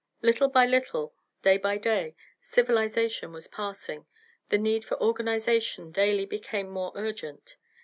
[0.23, 1.13] Little by little,
[1.43, 4.07] day by day, civilization was passing,
[4.49, 7.55] the need for organization daily became more urgent.